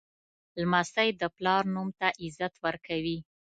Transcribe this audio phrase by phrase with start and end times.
[0.61, 3.17] لمسی د پلار نوم ته عزت ورکوي.